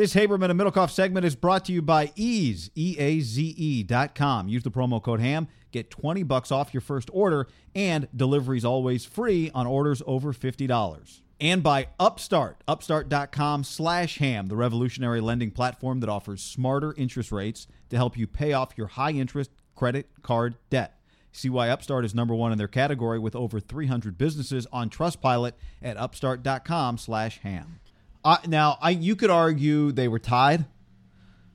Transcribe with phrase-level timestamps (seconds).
[0.00, 4.48] This Haberman and Middlekauff segment is brought to you by Eaze, E-A-Z-E dot com.
[4.48, 9.04] Use the promo code HAM, get 20 bucks off your first order, and delivery's always
[9.04, 11.20] free on orders over $50.
[11.38, 17.66] And by Upstart, upstart.com slash ham, the revolutionary lending platform that offers smarter interest rates
[17.90, 20.98] to help you pay off your high interest credit card debt.
[21.30, 25.52] See why Upstart is number one in their category with over 300 businesses on Trustpilot
[25.82, 27.80] at upstart.com slash ham.
[28.24, 30.64] Uh, now, I you could argue they were tied,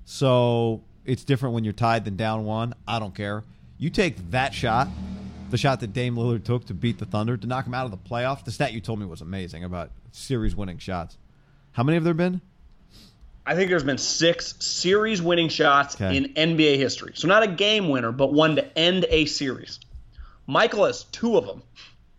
[0.03, 2.73] so it's different when you're tied than down one.
[2.87, 3.43] I don't care.
[3.77, 4.87] You take that shot,
[5.49, 7.91] the shot that Dame Lillard took to beat the Thunder to knock them out of
[7.91, 8.43] the playoff.
[8.45, 11.17] The stat you told me was amazing about series winning shots.
[11.73, 12.41] How many have there been?
[13.45, 16.17] I think there's been six series winning shots Okay.
[16.17, 17.11] in NBA history.
[17.15, 19.79] So not a game winner, but one to end a series.
[20.47, 21.61] Michael has two of them.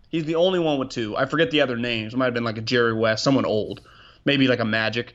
[0.08, 1.16] He's the only one with two.
[1.16, 2.14] I forget the other names.
[2.14, 3.80] It might have been like a Jerry West, someone old,
[4.26, 5.14] maybe like a Magic.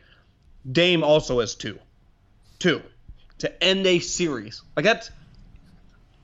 [0.69, 1.77] Dame also has two.
[2.57, 2.81] Two.
[3.39, 4.63] To end a series.
[4.75, 5.11] Like that's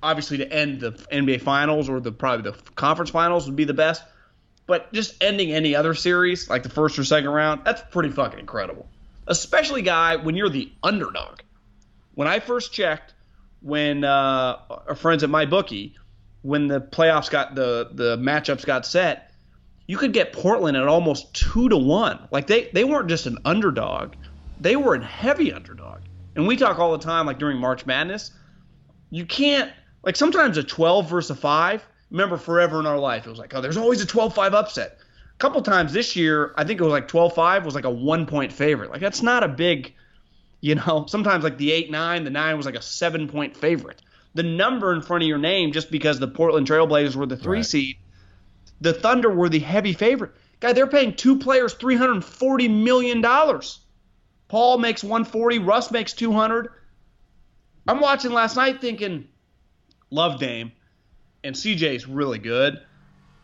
[0.01, 3.73] obviously to end the NBA finals or the probably the conference finals would be the
[3.73, 4.03] best.
[4.65, 8.39] But just ending any other series, like the first or second round, that's pretty fucking
[8.39, 8.87] incredible.
[9.25, 11.39] Especially, guy, when you're the underdog.
[12.15, 13.13] When I first checked,
[13.61, 15.95] when uh, our friends at my bookie,
[16.41, 19.26] when the playoffs got the the matchups got set,
[19.87, 22.27] you could get Portland at almost two to one.
[22.31, 24.13] Like they they weren't just an underdog,
[24.59, 25.99] they were a heavy underdog.
[26.35, 28.31] And we talk all the time, like during March Madness,
[29.09, 29.71] you can't
[30.03, 33.53] like sometimes a 12 versus a 5 remember forever in our life it was like
[33.55, 36.91] oh there's always a 12-5 upset a couple times this year i think it was
[36.91, 39.93] like 12-5 was like a one point favorite like that's not a big
[40.61, 44.01] you know sometimes like the 8-9 the 9 was like a seven point favorite
[44.35, 47.57] the number in front of your name just because the portland trailblazers were the three
[47.57, 47.65] Right.
[47.65, 47.95] seed
[48.81, 53.79] the thunder were the heavy favorite guy they're paying two players 340 million dollars
[54.47, 56.69] paul makes 140 russ makes 200
[57.87, 59.27] i'm watching last night thinking
[60.09, 60.71] love Dame,
[61.43, 62.81] and CJ's really good.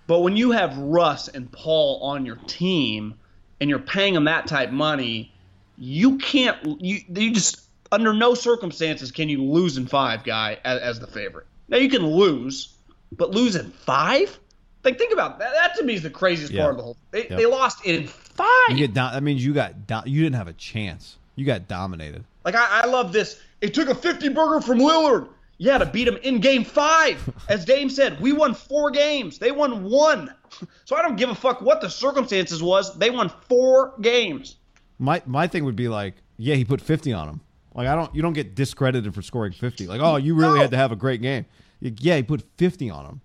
[0.07, 3.15] But when you have Russ and Paul on your team,
[3.61, 5.33] and you're paying them that type money,
[5.77, 6.81] you can't.
[6.81, 7.61] You you just
[7.91, 11.47] under no circumstances can you lose in five, guy, as, as the favorite.
[11.69, 12.75] Now you can lose,
[13.11, 14.37] but lose in five.
[14.83, 15.53] Like think about that.
[15.53, 16.61] That to me is the craziest Yeah.
[16.63, 16.97] part of the whole.
[17.11, 17.39] They, Yep.
[17.39, 18.47] they lost in five.
[18.69, 19.13] You get down.
[19.13, 21.17] That means you got do- you didn't have a chance.
[21.35, 22.23] You got dominated.
[22.45, 23.39] Like I, I love this.
[23.61, 25.29] It took a 50 burger from Lillard.
[25.57, 27.29] Yeah, to beat him in game five.
[27.49, 29.37] As Dame said, we won four games.
[29.37, 30.33] They won one.
[30.85, 32.95] So I don't give a fuck what the circumstances was.
[32.99, 34.57] They won four games.
[34.99, 37.41] My my thing would be like, yeah, he put 50 on him.
[37.73, 39.87] Like I don't you don't get discredited for scoring 50.
[39.87, 40.61] Like, oh, you really No.
[40.61, 41.45] had to have a great game.
[41.79, 43.21] Yeah, he put 50 on him.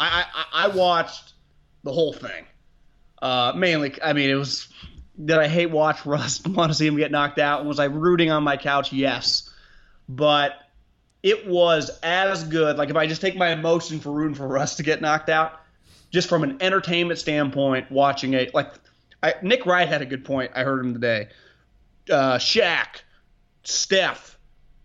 [0.00, 1.32] I, I, I watched
[1.84, 2.44] the whole thing.
[3.20, 4.68] Uh, mainly, I mean, it was.
[5.22, 6.40] Did I hate watch Russ?
[6.46, 7.64] Want to see him get knocked out?
[7.64, 8.92] Was I rooting on my couch?
[8.92, 9.50] Yes,
[10.08, 10.54] but
[11.22, 12.76] it was as good.
[12.76, 15.60] Like if I just take my emotion for rooting for Russ to get knocked out,
[16.10, 18.54] just from an entertainment standpoint, watching it.
[18.54, 18.72] Like
[19.22, 20.52] I, Nick Wright had a good point.
[20.54, 21.28] I heard him today.
[22.10, 23.02] Uh, Shaq,
[23.64, 24.38] Steph,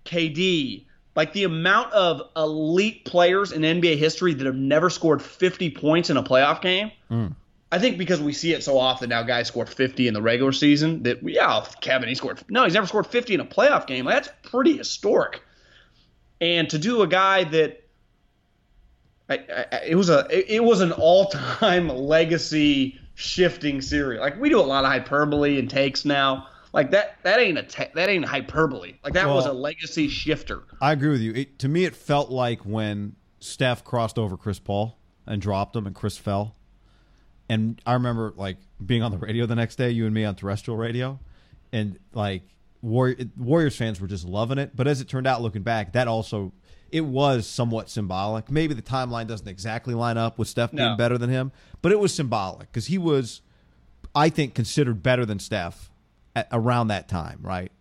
[0.05, 5.71] KD, like the amount of elite players in NBA history that have never scored 50
[5.71, 6.91] points in a playoff game.
[7.09, 7.27] Hmm.
[7.71, 10.51] I think because we see it so often now, guys score 50 in the regular
[10.51, 11.03] season.
[11.03, 12.39] That yeah, Kevin he scored.
[12.47, 14.05] No, he's never scored 50 in a playoff game.
[14.05, 15.41] That's pretty historic.
[16.39, 17.83] And to do a guy that
[19.29, 19.39] I,
[19.71, 24.19] I, it was a it, it was an all time legacy shifting series.
[24.19, 26.47] Like we do a lot of hyperbole and takes now.
[26.73, 28.95] Like that that ain't a te- that ain't hyperbole.
[29.03, 30.63] Like that was a legacy shifter.
[30.81, 31.33] I agree with you.
[31.33, 34.97] It, to me, it felt like when Steph crossed over Chris Paul
[35.27, 36.55] and dropped him, and Chris fell.
[37.47, 40.33] And I remember like being on the radio the next day, you and me on
[40.35, 41.19] terrestrial radio,
[41.71, 42.41] and like
[42.81, 44.75] Warrior, Warriors fans were just loving it.
[44.75, 46.53] But as it turned out, looking back, that also
[46.91, 48.49] it was somewhat symbolic.
[48.49, 50.95] Maybe the timeline doesn't exactly line up with Steph being No.
[50.97, 51.51] better than him,
[51.83, 53.41] but it was symbolic because he was,
[54.15, 55.91] I think, considered better than Steph
[56.35, 57.71] at, around that time, right?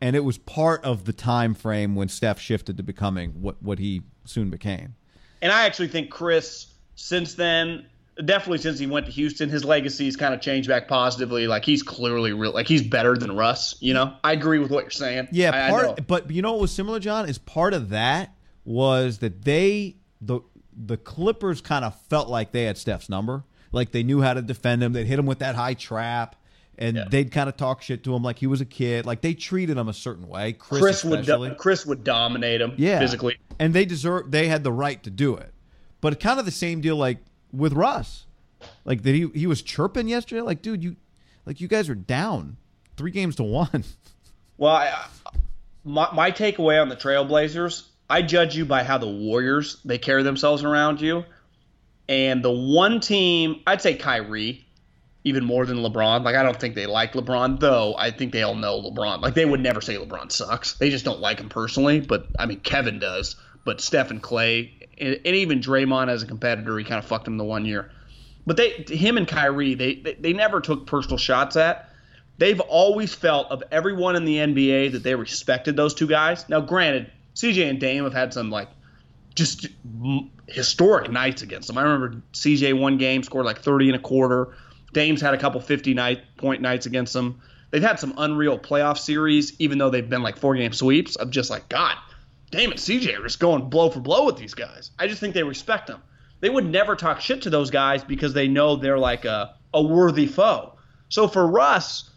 [0.00, 3.78] and it was part of the time frame when Steph shifted to becoming what what
[3.78, 4.94] he soon became.
[5.42, 7.86] And I actually think Chris, since then,
[8.24, 11.46] definitely since he went to Houston, his legacy's kind of changed back positively.
[11.46, 13.76] Like he's clearly real, like he's better than Russ.
[13.80, 15.28] You know, I agree with what you're saying.
[15.32, 16.06] Yeah, I- I part.
[16.06, 17.28] but you know what was similar, John?
[17.28, 18.34] Is part of that
[18.64, 20.40] was that they the
[20.76, 23.42] the Clippers kind of felt like they had Steph's number,
[23.72, 24.92] like they knew how to defend him.
[24.92, 26.36] They'd hit him with that high trap.
[26.80, 27.04] And Yeah.
[27.10, 29.04] they'd kind of talk shit to him like he was a kid.
[29.04, 30.52] Like they treated him a certain way.
[30.52, 33.36] Chris, Chris would do- Chris would dominate him yeah, physically.
[33.58, 34.30] and they deserve.
[34.30, 35.52] They had the right to do it,
[36.00, 37.18] but kind of the same deal like
[37.52, 38.26] with Russ,
[38.84, 40.40] like that he he was chirping yesterday.
[40.40, 40.94] Like, dude, you
[41.46, 42.58] like you guys are down
[42.96, 43.84] three games to one.
[44.56, 45.06] Well, I,
[45.84, 50.22] my my takeaway on the Trailblazers, I judge you by how the Warriors they carry
[50.24, 51.24] themselves around you,
[52.08, 54.66] and the one team I'd say Kyrie,
[55.24, 56.24] even more than LeBron.
[56.24, 57.94] Like I don't think they like LeBron, though.
[57.96, 59.20] I think they all know LeBron.
[59.20, 60.74] Like they would never say LeBron sucks.
[60.74, 62.00] They just don't like him personally.
[62.00, 63.36] But I mean, Kevin does.
[63.64, 67.26] But Steph and Clay, and, and even Draymond as a competitor, he kind of fucked
[67.26, 67.90] him the one year.
[68.46, 71.90] But they, him and Kyrie, they, they they never took personal shots at.
[72.38, 76.48] They've always felt of everyone in the NBA that they respected those two guys.
[76.48, 78.68] Now, granted, CJ and Dame have had some like
[79.34, 79.66] just
[80.46, 81.78] historic nights against them.
[81.78, 84.54] I remember CJ one game scored like 30 and a quarter.
[84.92, 87.40] Dame's had a couple 50 night point nights against them.
[87.70, 91.16] They've had some unreal playoff series, even though they've been like four game sweeps.
[91.16, 91.96] Of just like God,
[92.50, 94.90] Dame and CJ are just going blow for blow with these guys.
[94.98, 96.02] I just think they respect them.
[96.40, 99.82] They would never talk shit to those guys because they know they're like a, a
[99.82, 100.74] worthy foe.
[101.08, 102.10] So for Russ,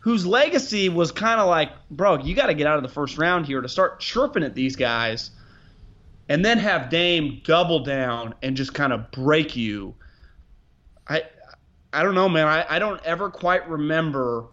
[0.00, 3.16] whose legacy was kind of like, bro, you got to get out of the first
[3.16, 5.30] round here to start chirping at these guys,
[6.28, 9.94] and then have Dame double down and just kind of break you.
[11.08, 11.24] I,
[11.92, 12.46] I don't know, man.
[12.46, 14.46] I, I don't ever quite remember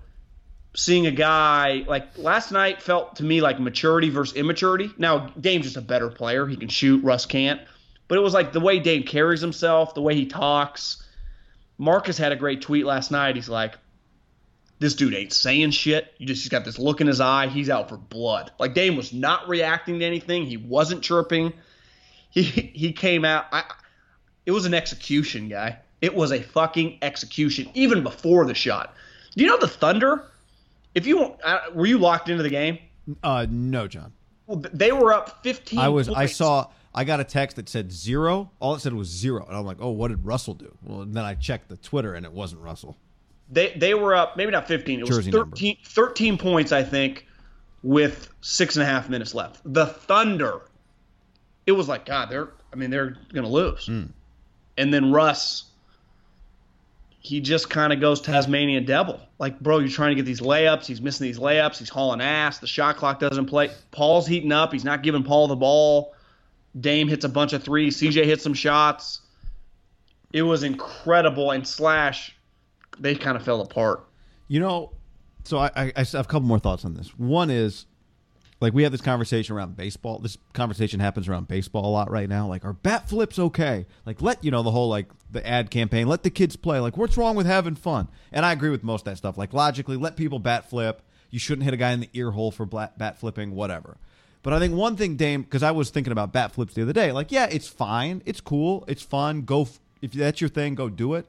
[0.76, 4.92] seeing a guy like last night felt to me like maturity versus immaturity.
[4.98, 7.04] Now Dame's just a better player; he can shoot.
[7.04, 7.62] Russ can't.
[8.08, 11.04] But it was like the way Dame carries himself, the way he talks.
[11.78, 13.36] Marcus had a great tweet last night.
[13.36, 13.76] He's like,
[14.80, 16.14] this dude ain't saying shit.
[16.18, 17.48] You just he's got this look in his eye.
[17.48, 18.52] He's out for blood.
[18.60, 20.46] Like Dame was not reacting to anything.
[20.46, 21.54] He wasn't chirping.
[22.30, 23.46] He he came out.
[23.52, 23.64] I,
[24.46, 25.80] it was an execution, guy.
[26.02, 28.94] It was a fucking execution, even before the shot.
[29.36, 30.26] Do you know the Thunder?
[30.96, 32.80] If you uh, were you locked into the game?
[33.24, 34.14] Uh, no, John.
[34.46, 35.80] Well, they were up 15.
[35.80, 36.10] I was.
[36.10, 36.68] I saw.
[36.96, 38.50] I got a text that said zero.
[38.60, 40.76] All it said was zero, and I'm like, oh, what did Russell do?
[40.84, 42.98] Well, and then I checked the Twitter, and it wasn't Russell.
[43.50, 45.56] they they were up maybe not 15 it was Jersey number.
[45.56, 47.26] 13, 13 points i think
[47.82, 50.64] with six and a half minutes left the thunder
[51.66, 54.08] it was like god they're i mean they're gonna lose Hmm.
[54.78, 55.64] and then russ
[57.28, 59.20] he just kind of goes tasmanian devil.
[59.38, 62.60] Like bro you're trying to get these layups he's missing these layups he's hauling ass
[62.60, 63.70] the shot clock doesn't play.
[63.92, 66.16] Paul's heating up he's not giving paul the ball.
[66.80, 69.22] Dame hits a bunch of threes cj hits some shots.
[70.32, 72.34] It was incredible and slash
[72.98, 74.06] they kind of fell apart.
[74.48, 74.94] You know,
[75.44, 77.10] so I, I, I have a couple more thoughts on this.
[77.18, 77.86] One is,
[78.60, 80.18] like, we have this conversation around baseball.
[80.20, 82.48] This conversation happens around baseball a lot right now.
[82.48, 83.86] Like, are bat flips okay?
[84.06, 86.08] Like, let you know the whole like the ad campaign.
[86.08, 86.80] Let the kids play.
[86.80, 88.08] Like, what's wrong with having fun?
[88.32, 89.38] And I agree with most of that stuff.
[89.38, 91.04] Like, logically, let people bat flip.
[91.30, 93.52] You shouldn't hit a guy in the ear hole for bat, flipping.
[93.52, 93.98] Whatever.
[94.42, 96.94] But I think one thing, Dame, because I was thinking about bat flips the other
[96.94, 97.12] day.
[97.12, 98.24] Like, yeah, it's fine.
[98.26, 98.86] It's cool.
[98.88, 99.42] It's fun.
[99.42, 100.74] Go f- if that's your thing.
[100.74, 101.28] Go do it.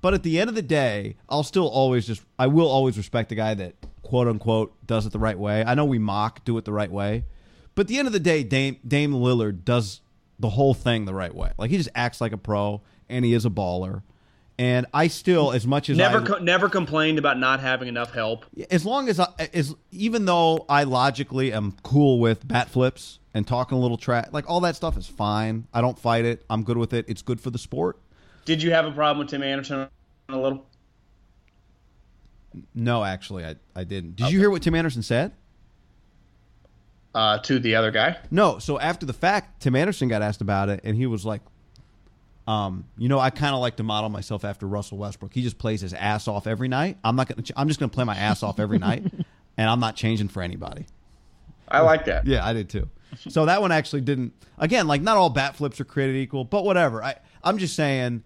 [0.00, 3.28] But at the end of the day, I'll still always just I will always respect
[3.28, 3.74] the guy that
[4.10, 5.62] quote unquote does it the right way.
[5.64, 7.22] I know we mock do it the right way,
[7.76, 10.00] but at the end of the day, Dame Dame Lillard does
[10.40, 11.52] the whole thing the right way.
[11.56, 14.02] Like he just acts like a pro, and he is a baller.
[14.58, 18.12] And I still, as much as Never, I, co- never complained about not having enough
[18.12, 18.46] help.
[18.68, 23.46] as long as I, as even though I logically am cool with bat flips and
[23.46, 25.68] talking a little trash, like all that stuff is fine.
[25.72, 26.44] I don't fight it.
[26.50, 27.04] I'm good with it.
[27.08, 28.00] It's good for the sport.
[28.44, 29.86] Did you have a problem with Tim Anderson
[30.28, 30.66] a little?
[32.74, 34.16] No, actually, I, I didn't.
[34.16, 35.32] Did you hear what Tim Anderson said?
[37.14, 38.16] Uh, to the other guy.
[38.30, 38.58] No.
[38.58, 41.40] So after the fact, Tim Anderson got asked about it, and he was like,
[42.46, 45.32] um, you know, I kind of like to model myself after Russell Westbrook.
[45.34, 46.98] He just plays his ass off every night.
[47.04, 47.42] I'm not gonna.
[47.56, 49.04] I'm just gonna play my ass off every night,
[49.56, 50.86] and I'm not changing for anybody.
[51.68, 52.26] I like that.
[52.26, 52.88] Yeah, I did too.
[53.28, 54.32] So that one actually didn't.
[54.58, 57.02] Again, like not all bat flips are created equal, but whatever.
[57.02, 58.22] I I'm just saying.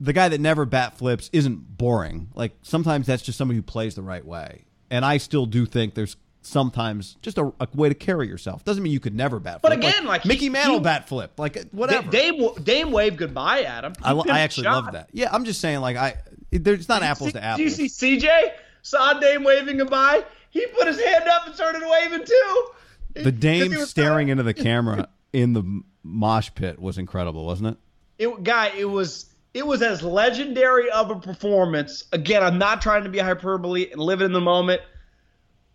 [0.00, 2.28] The guy that never bat flips isn't boring.
[2.34, 5.94] Like sometimes that's just somebody who plays the right way, and I still do think
[5.94, 8.64] there's sometimes just a, a way to carry yourself.
[8.64, 9.62] Doesn't mean you could never bat Flip.
[9.62, 12.08] But again, like, he- Mickey Mantle he- bat flip, like whatever.
[12.10, 13.94] Dame, Dame waved goodbye at him.
[14.02, 14.84] I, I actually shot.
[14.84, 15.08] love that.
[15.12, 16.16] Yeah, I'm just saying, like I,
[16.52, 17.56] there's not apples to apples.
[17.58, 18.52] Do you see CJ?
[18.82, 20.24] Saw Dame waving goodbye.
[20.50, 22.66] He put his hand up and started waving too.
[23.14, 27.76] The Dame staring into the camera in the mosh pit was incredible, wasn't it?
[28.18, 32.04] it guy it was it was as legendary of a performance.
[32.12, 34.82] Again i'm not trying to be hyperbole and live in the moment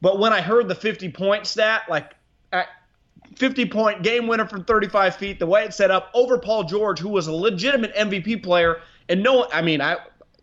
[0.01, 2.13] but when i heard the 50 point stat like
[2.53, 2.67] at
[3.35, 6.99] 50 point game winner from 35 feet the way it set up over paul george
[6.99, 9.97] who was a legitimate mvp player and no i mean i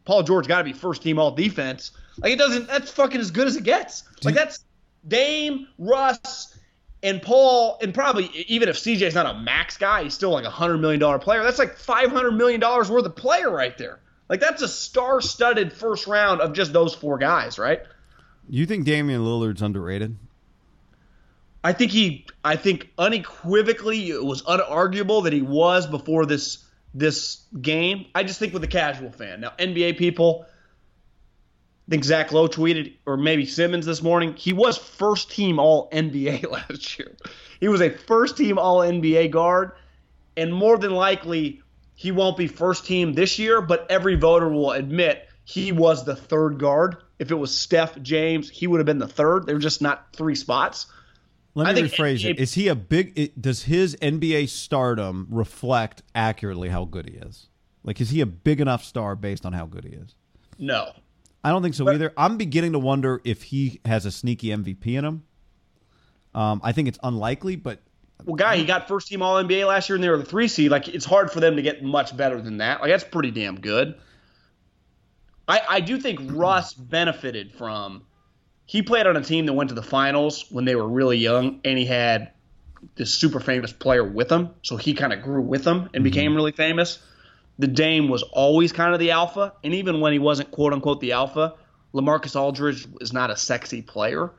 [0.05, 1.93] paul george got to be first team all defense.
[2.21, 4.03] Like it doesn't that's fucking as good as it gets.
[4.25, 4.65] Like that's
[5.07, 6.58] dame russ
[7.03, 10.51] and Paul, and probably even if CJ's not a max guy, he's still like a
[10.51, 11.43] hundred million dollar player.
[11.43, 14.01] That's like five hundred million dollars worth of player right there.
[14.29, 17.83] Like that's a star-studded first round of just those four guys, right?
[18.49, 20.17] You think Damian Lillard's underrated?
[21.65, 26.65] I think he, I think unequivocally, it was unarguable that he was before this
[26.95, 28.07] this game.
[28.15, 30.47] I just think with the casual fan now, NBA people.
[31.89, 34.35] I think Zach Lowe tweeted, or maybe Simmons this morning.
[34.35, 37.17] He was first team All NBA last year.
[37.61, 39.73] He was a first team All NBA guard,
[40.37, 41.63] and more than likely
[41.95, 43.63] he won't be first team this year.
[43.63, 46.97] But every voter will admit he was the third guard.
[47.19, 49.47] If it was Steph James, he would have been the third.
[49.47, 50.87] They're just not three spots.
[51.55, 52.31] Let I me think rephrase it.
[52.33, 53.33] it- Is he a big?
[53.41, 57.47] Does his NBA stardom reflect accurately how good he is?
[57.83, 60.15] Like, is he a big enough star based on how good he is?
[60.59, 60.93] No,
[61.45, 62.13] I don't think so either.
[62.17, 65.23] I'm beginning to wonder if he has a sneaky MVP in him.
[66.35, 67.81] Um, I think it's unlikely, but
[68.25, 70.49] Well, guy, he got first team All NBA last year, and they were the three
[70.49, 70.71] seed.
[70.71, 72.81] Like, it's hard for them to get much better than that.
[72.81, 73.95] Like, that's pretty damn good.
[75.47, 78.05] I, I do think Russ benefited from.
[78.67, 81.61] He played on a team that went to the finals when they were really young,
[81.65, 82.33] and he had
[82.97, 84.51] this super famous player with him.
[84.63, 86.99] So he kind of grew with them and became really famous.
[87.59, 91.01] The Dame was always kind of the alpha, and even when he wasn't quote unquote
[91.01, 91.55] the alpha,
[91.95, 94.31] LaMarcus Aldridge is not a sexy player.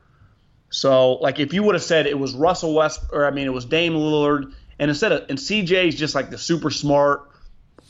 [0.70, 3.52] So, like, if you would have said it was Russell West, or I mean, it
[3.52, 7.28] was Dame Lillard, and instead of and CJ's just like the super smart,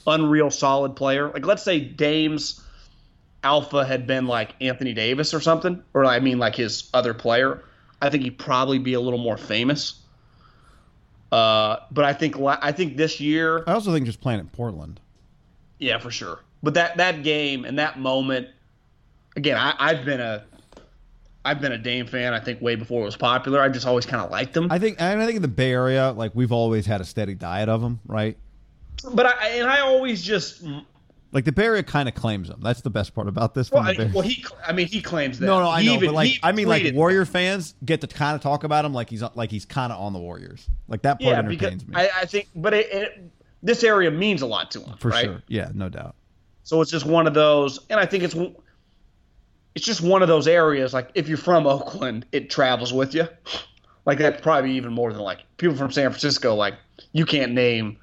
[0.07, 1.31] unreal solid player.
[1.31, 2.61] Like, let's say Dame's
[3.45, 7.63] alpha had been like Anthony Davis or something, or I mean, like his other player.
[8.03, 10.01] I think he'd probably be a little more famous.
[11.31, 15.01] Uh, but I think I think this year, I also think just playing in Portland.
[15.81, 16.39] Yeah, for sure.
[16.63, 18.49] But that that game and that moment,
[19.35, 20.45] again, I, I've been a
[21.45, 22.35] I've been a Dame fan.
[22.35, 23.61] I think way before it was popular.
[23.61, 24.71] I just always kind of liked them.
[24.71, 27.35] I think, and I think in the Bay Area, like we've always had a steady
[27.35, 28.37] diet of them, right?
[29.15, 30.63] but I and I always just
[31.33, 32.61] Like the Bay Area kind of claims them.
[32.63, 33.71] That's the best part about this.
[33.73, 35.47] well, I, well he I mean he claims that.
[35.47, 38.07] no, no, I He know, even- but like I mean, like Warrior fans get to
[38.07, 40.69] kind of talk about him like he's like he's kind of on the Warriors.
[40.89, 43.31] Like that part Yeah, entertains me I, I think, but it, it,
[43.63, 45.25] this area means a lot to him, for right?
[45.25, 45.43] sure.
[45.49, 46.15] Yeah, no doubt.
[46.65, 48.35] So it's just one of those, and I think it's
[49.75, 50.93] it's just one of those areas.
[50.95, 53.29] Like if you're from Oakland, it travels with you.
[54.07, 56.55] Like that's probably even more than like people from San Francisco.
[56.55, 56.75] Like
[57.13, 57.99] you can't name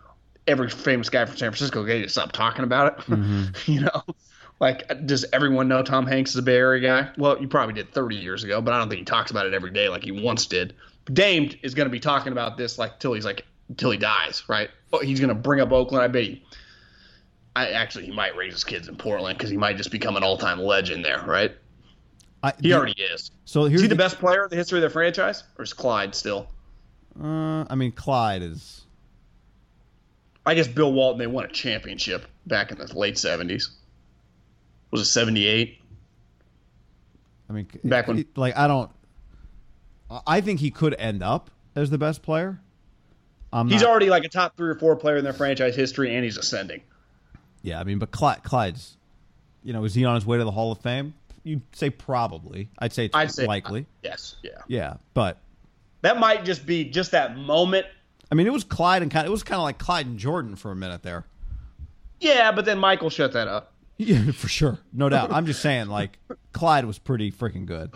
[0.47, 1.83] every famous guy from San Francisco.
[1.83, 3.05] They just stop talking about it.
[3.05, 3.45] Mm-hmm.
[3.71, 4.03] you know,
[4.59, 7.09] like does everyone know Tom Hanks is a Bay Area guy?
[7.17, 9.53] Well, you probably did 30 years ago, but I don't think he talks about it
[9.53, 10.75] every day like he once did.
[11.11, 13.45] Dame is going to be talking about this like till he's like
[13.75, 14.69] till he dies, right?
[14.93, 16.03] Oh, he's going to bring up Oakland.
[16.03, 16.43] I bet he.
[17.55, 20.23] I actually he might raise his kids in Portland because he might just become an
[20.23, 21.51] all-time legend there, right?
[22.43, 23.31] I, He already is.
[23.45, 25.73] So here's Is he the best player in the history of the franchise, or is
[25.73, 26.47] Clyde still?
[27.19, 28.85] Uh, I mean, Clyde is.
[30.45, 31.17] I guess Bill Walton.
[31.17, 33.69] They won a championship back in the late '70s.
[34.91, 35.79] Was it '78?
[37.49, 38.91] I mean, Back when- like I don't.
[40.25, 42.61] I think he could end up as the best player.
[43.53, 46.13] I'm He's not- already like a top three or four player in their franchise history,
[46.15, 46.81] and he's ascending.
[47.61, 48.97] Yeah, I mean, but Clyde, Clyde's.
[49.63, 51.13] You know, is he on his way to the Hall of Fame?
[51.43, 52.69] You'd say probably.
[52.79, 53.85] I'd say it's I'd say likely.
[54.03, 54.51] Yes, yeah.
[54.67, 55.37] Yeah, but
[56.01, 57.85] That might just be just that moment.
[58.31, 59.25] I mean, it was Clyde and kind.
[59.25, 61.25] Of, it was kind of like Clyde and Jordan for a minute there.
[62.19, 63.73] Yeah, but then Michael shut that up.
[63.99, 65.31] Yeah, for sure, no doubt.
[65.33, 66.19] I'm just saying, like
[66.53, 67.91] Clyde was pretty freaking good.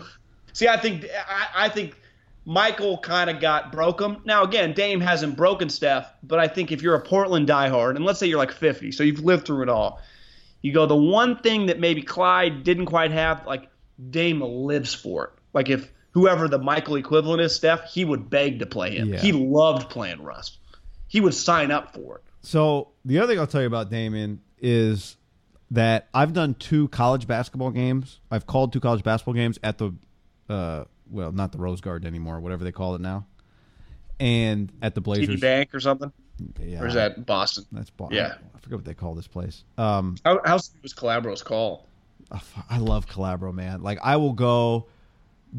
[0.52, 1.96] See, I think I, I think
[2.44, 4.18] Michael kind of got broke him.
[4.24, 8.04] Now again, Dame hasn't broken Steph, but I think if you're a Portland diehard, and
[8.04, 10.00] let's say you're like 50, so you've lived through it all,
[10.60, 13.68] you go the one thing that maybe Clyde didn't quite have, like
[14.10, 15.30] Dame lives for it.
[15.52, 19.12] Like if whoever the Michael equivalent is, Steph, he would beg to play him.
[19.12, 19.20] Yeah.
[19.20, 20.58] He loved playing Russ.
[21.08, 22.22] He would sign up for it.
[22.42, 25.16] So the other thing I'll tell you about Damian is
[25.70, 28.20] that I've done two college basketball games.
[28.30, 29.92] I've called two college basketball games at the,
[30.48, 33.26] uh, well, not the Rose Garden anymore, whatever they call it now,
[34.20, 35.40] and at the TD Blazers.
[35.40, 36.12] Bank or something,
[36.60, 37.64] Yeah, or is that Boston?
[37.72, 38.34] that's Bo- Yeah.
[38.54, 39.64] I forget what they call this place.
[39.78, 41.86] Um, How how was Calabro's call?
[42.70, 43.82] I love Calabro, man.
[43.82, 44.86] Like I will go.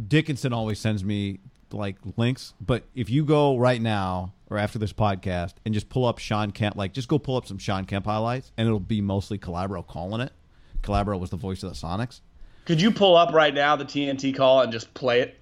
[0.07, 1.39] Dickinson always sends me
[1.71, 6.05] like links, but if you go right now or after this podcast and just pull
[6.05, 9.01] up Shawn Kemp, like just go pull up some Shawn Kemp highlights, and it'll be
[9.01, 10.31] mostly Calabro calling it.
[10.81, 12.21] Calabro was the voice of the Sonics.
[12.65, 15.39] Could you pull up right now the TNT call and just play it?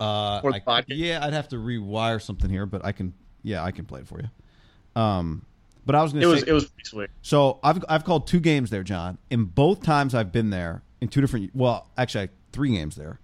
[0.00, 3.14] Uh, I- yeah, I'd have to rewire something here, but I can.
[3.42, 5.00] Yeah, I can play it for you.
[5.00, 5.44] Um,
[5.84, 7.10] but I was going It to was say it was pretty sweet.
[7.22, 9.18] So I've I've called two games there, John.
[9.30, 11.54] And both times I've been there in two different.
[11.54, 13.20] Well, actually, three games there.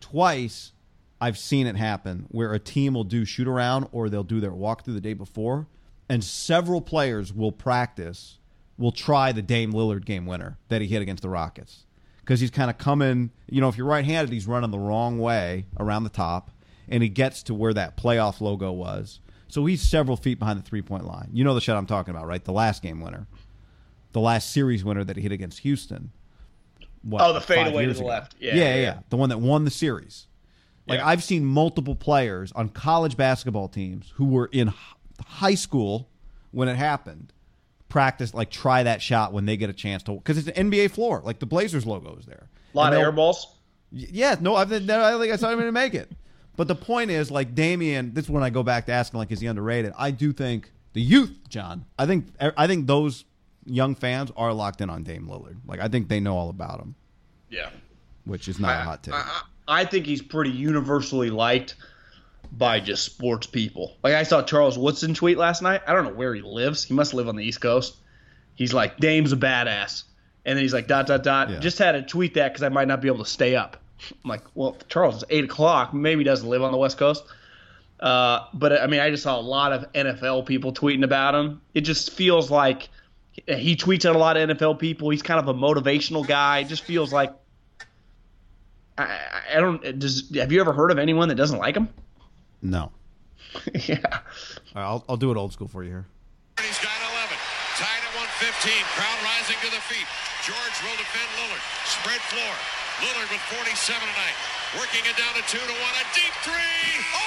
[0.00, 0.72] Twice,
[1.20, 4.50] I've seen it happen where a team will do shoot around or they'll do their
[4.52, 5.66] walkthrough the day before,
[6.08, 8.38] and several players will practice,
[8.76, 11.85] will try the Dame Lillard game winner that he hit against the Rockets
[12.26, 13.30] because he's kind of coming.
[13.48, 16.50] You know, if you're right-handed, he's running the wrong way around the top,
[16.88, 19.20] and he gets to where that playoff logo was.
[19.48, 21.28] So he's several feet behind the three-point line.
[21.32, 22.42] You know the shot I'm talking about, right?
[22.44, 23.28] The last game winner,
[24.12, 26.10] the last series winner that he hit against Houston.
[27.02, 28.08] What, Oh, the fadeaway to the ago.
[28.08, 28.34] left.
[28.40, 28.80] yeah, Yeah, yeah, yeah.
[28.80, 28.98] yeah.
[29.10, 30.26] The one that won the series.
[30.88, 31.06] Like Yeah.
[31.06, 34.72] I've seen multiple players on college basketball teams who were in
[35.24, 36.08] high school
[36.50, 37.32] when it happened
[37.88, 40.90] practice like try that shot when they get a chance to because it's an NBA
[40.90, 42.48] floor like the Blazers logo is there.
[42.74, 43.52] A lot of they'll- air balls.
[43.92, 46.10] Yeah, no, I've, no, I don't think I saw him even make it.
[46.56, 49.30] But the point is, like Damian, this is when I go back to asking, like,
[49.30, 49.92] is he underrated?
[49.96, 51.84] I do think the youth, John.
[51.98, 53.24] I think er, I think those
[53.64, 55.58] young fans are locked in on Dame Lillard.
[55.66, 56.94] Like, I think they know all about him,
[57.48, 57.70] Yeah.
[58.24, 59.14] which is not a hot take.
[59.14, 61.76] I, I I think he's pretty universally liked
[62.52, 63.96] by just sports people.
[64.02, 65.82] Like I saw Charles Woodson tweet last night.
[65.86, 66.84] I don't know where he lives.
[66.84, 67.96] He must live on the East Coast.
[68.54, 70.04] He's like, Dame's a badass.
[70.44, 71.50] And then he's like, dot, dot, dot.
[71.50, 71.58] Yeah.
[71.58, 73.76] Just had to tweet that because I might not be able to stay up.
[74.24, 75.92] I'm like, well, Charles, it's 8 o'clock.
[75.92, 77.24] Maybe he doesn't live on the West Coast.
[77.98, 81.62] Uh, but I mean, I just saw a lot of NFL people tweeting about him.
[81.74, 82.88] It just feels like
[83.46, 85.10] he tweets at a lot of NFL people.
[85.10, 86.60] He's kind of a motivational guy.
[86.60, 87.32] It just feels like
[88.98, 89.98] I, I- I don't.
[89.98, 91.88] Does have you ever heard of anyone that doesn't like him?
[92.62, 92.90] No,
[93.86, 94.00] yeah.
[94.74, 96.06] All right, I'll I'll do it old school for you here.
[96.60, 97.36] He's got 11.
[97.76, 98.72] Tied at 115.
[98.96, 100.08] Crowd rising to the feet.
[100.48, 101.60] George will defend Lillard.
[101.84, 102.54] Spread floor.
[103.04, 104.36] Lillard with 47 tonight.
[104.80, 106.00] Working it down to 2 to 1.
[106.00, 106.88] A deep three.
[107.12, 107.20] Oh!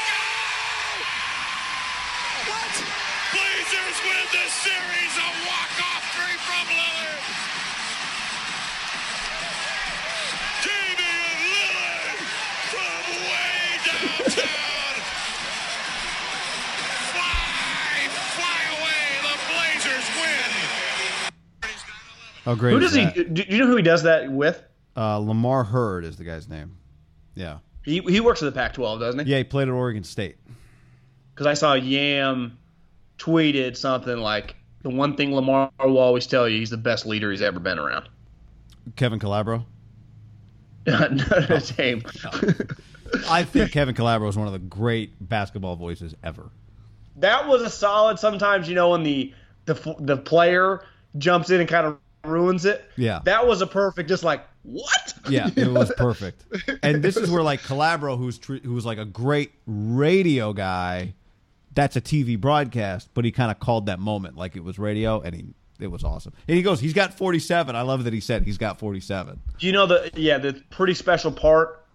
[2.50, 2.74] What?
[3.38, 5.14] Blazers win the series.
[5.22, 7.22] A walk-off three from Lillard.
[10.66, 12.18] Damian Lillard
[12.74, 14.69] from way downtown.
[22.50, 23.04] How great Who does he?
[23.06, 23.32] that?
[23.36, 24.60] Do you know who he does that with?
[24.98, 26.76] Uh, Lamar Hurd is the guy's name.
[27.36, 29.32] Yeah, He he works at the Pac-12, doesn't he?
[29.32, 30.38] yeah, he played at Oregon State.
[31.36, 32.58] Because I saw Yam
[33.20, 37.30] tweeted something like, "The one thing Lamar will always tell you, he's the best leader
[37.30, 38.10] he's ever been around."
[38.96, 39.64] Kevin Calabro.
[40.88, 42.02] no, Dame.
[43.30, 46.50] I think Kevin Calabro is one of the great basketball voices ever.
[47.18, 48.18] that was a solid.
[48.18, 49.34] Sometimes you know when the
[49.66, 50.82] the the player
[51.18, 52.84] jumps in and kind of ruins it.
[52.98, 53.20] Yeah.
[53.26, 54.10] that was a perfect.
[54.10, 55.14] Just like what?
[55.30, 56.44] Yeah, it was perfect.
[56.84, 61.14] And this is where like Calabro, who's tr- who was like a great radio guy,
[61.74, 65.22] that's a TV broadcast, but he kind of called that moment like it was radio,
[65.22, 65.46] and he
[65.80, 66.34] it was awesome.
[66.48, 67.76] And he goes, he's got forty seven.
[67.76, 69.42] I love that he said he's got forty seven.
[69.60, 71.86] You know the yeah the pretty special part,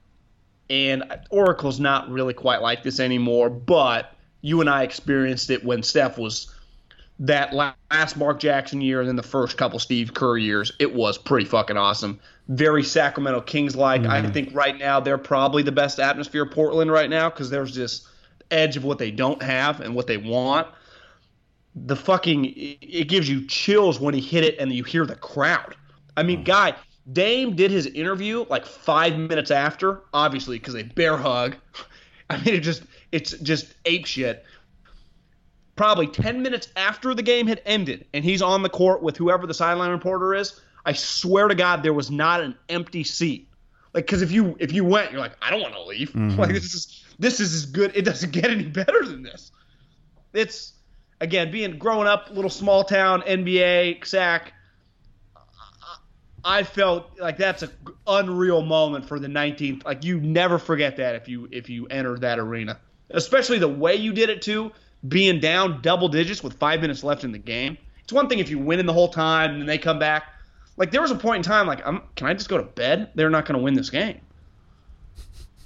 [0.71, 3.51] and Oracle's not really quite like this anymore.
[3.51, 4.11] But
[4.41, 6.54] you and I experienced it when Steph was
[7.21, 10.73] that last Mark Jackson year and then the first couple Steve Kerr years.
[10.79, 12.19] It was pretty fucking awesome.
[12.49, 14.03] Very Sacramento Kings like.
[14.03, 14.33] I mm-hmm.
[14.33, 18.09] think right now they're probably the best atmosphere Portland right now because there's this
[18.51, 20.67] edge of what they don't have and what they want.
[21.77, 25.17] The fucking it it gives you chills when he hit it and you hear the
[25.17, 25.75] crowd.
[26.17, 26.45] I mean, mm.
[26.45, 26.75] guy,
[27.13, 31.57] Dame did his interview like five minutes after, obviously because they bear hug.
[32.31, 34.45] I mean, it just it's just ape shit.
[35.77, 39.47] Probably ten minutes after the game had ended, and he's on the court with whoever
[39.47, 40.61] the sideline reporter is.
[40.87, 43.49] I swear to God, there was not an empty seat.
[43.95, 46.11] Like, because if you if you went, you're like, I don't want to leave.
[46.15, 46.39] Mm-hmm.
[46.41, 47.93] Like this is this is as good.
[47.95, 49.53] It doesn't get any better than this.
[50.33, 50.75] It's
[51.21, 54.53] again being growing up, little small town NBA sack.
[56.45, 57.71] I felt like that's an
[58.07, 59.85] unreal moment for the 19th.
[59.85, 62.79] Like you never forget that if you if you enter that arena,
[63.11, 64.71] especially the way you did it too,
[65.09, 67.77] being down double digits with five minutes left in the game.
[68.03, 70.25] It's one thing if you win in the whole time and then they come back.
[70.77, 73.11] Like there was a point in time like I'm, can I just go to bed?
[73.15, 74.21] They're not going to win this game.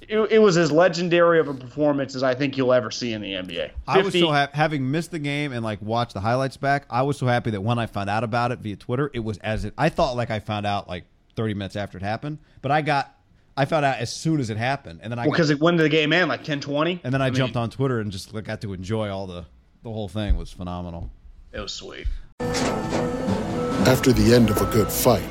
[0.02, 3.20] It, it was as legendary of a performance as I think you'll ever see in
[3.20, 3.72] the NBA.
[3.86, 6.86] I was 50 so happy having missed the game and like watched the highlights back.
[6.88, 9.38] I was so happy that when I found out about it via Twitter, it was
[9.38, 9.74] as it.
[9.76, 11.04] I thought like I found out like
[11.36, 13.17] 30 minutes after it happened, but I got
[13.58, 15.78] I found out as soon as it happened, and then I Well, because it went
[15.78, 17.00] to the game end like 10-20.
[17.02, 19.46] and then I, mean, jumped on Twitter and just got to enjoy all the
[19.82, 21.10] the whole thing It was phenomenal.
[21.52, 22.06] It was sweet.
[22.40, 25.26] After the end of a good fight,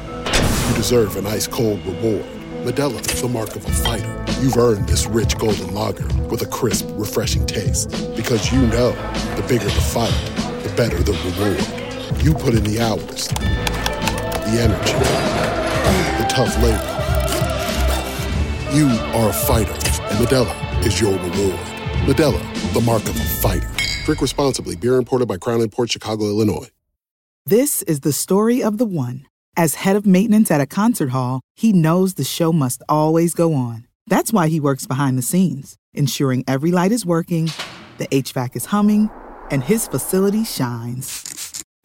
[0.67, 2.25] you deserve an ice cold reward.
[2.65, 4.25] Modelo, the mark of a fighter.
[4.41, 7.89] You've earned this rich golden lager with a crisp, refreshing taste.
[8.17, 8.91] Because you know
[9.37, 10.11] the bigger the fight,
[10.63, 12.23] the better the reward.
[12.25, 14.93] You put in the hours, the energy,
[16.21, 16.96] the tough labor.
[18.73, 21.59] You are a fighter, and Modelo is your reward.
[22.05, 23.69] Modelo, the mark of a fighter.
[24.03, 24.75] Drink responsibly.
[24.75, 26.67] Beer imported by Crown Port Chicago, Illinois.
[27.45, 29.25] This is the story of the one.
[29.55, 33.53] As head of maintenance at a concert hall, he knows the show must always go
[33.53, 33.87] on.
[34.05, 37.49] That's why he works behind the scenes, ensuring every light is working,
[37.99, 39.09] the HVAC is humming,
[39.49, 41.36] and his facility shines.